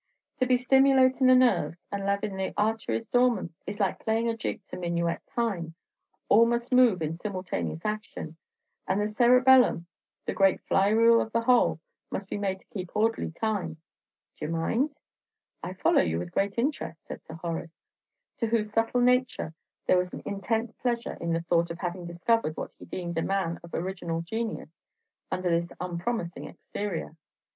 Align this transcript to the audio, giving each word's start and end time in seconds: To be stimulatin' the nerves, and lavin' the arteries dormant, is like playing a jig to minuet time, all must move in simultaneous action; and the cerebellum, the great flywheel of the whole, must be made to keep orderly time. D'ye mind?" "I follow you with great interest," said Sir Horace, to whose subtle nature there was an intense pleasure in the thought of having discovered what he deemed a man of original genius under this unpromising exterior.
To 0.39 0.47
be 0.47 0.55
stimulatin' 0.57 1.27
the 1.27 1.35
nerves, 1.35 1.85
and 1.91 2.07
lavin' 2.07 2.35
the 2.35 2.55
arteries 2.57 3.05
dormant, 3.09 3.53
is 3.67 3.79
like 3.79 3.99
playing 3.99 4.27
a 4.29 4.35
jig 4.35 4.65
to 4.69 4.75
minuet 4.75 5.21
time, 5.27 5.75
all 6.27 6.47
must 6.47 6.71
move 6.73 7.03
in 7.03 7.15
simultaneous 7.15 7.85
action; 7.85 8.35
and 8.87 8.99
the 8.99 9.07
cerebellum, 9.07 9.85
the 10.25 10.33
great 10.33 10.59
flywheel 10.63 11.21
of 11.21 11.31
the 11.33 11.41
whole, 11.41 11.79
must 12.09 12.27
be 12.29 12.39
made 12.39 12.59
to 12.61 12.65
keep 12.65 12.89
orderly 12.95 13.29
time. 13.29 13.77
D'ye 14.39 14.47
mind?" 14.49 14.95
"I 15.61 15.73
follow 15.73 16.01
you 16.01 16.17
with 16.17 16.31
great 16.31 16.57
interest," 16.57 17.05
said 17.05 17.23
Sir 17.23 17.35
Horace, 17.35 17.77
to 18.39 18.47
whose 18.47 18.71
subtle 18.73 19.01
nature 19.01 19.53
there 19.85 19.97
was 19.99 20.11
an 20.13 20.23
intense 20.25 20.71
pleasure 20.71 21.13
in 21.21 21.31
the 21.31 21.41
thought 21.41 21.69
of 21.69 21.77
having 21.77 22.07
discovered 22.07 22.57
what 22.57 22.71
he 22.79 22.85
deemed 22.85 23.19
a 23.19 23.21
man 23.21 23.59
of 23.63 23.71
original 23.75 24.21
genius 24.23 24.71
under 25.31 25.51
this 25.51 25.69
unpromising 25.79 26.45
exterior. 26.47 27.15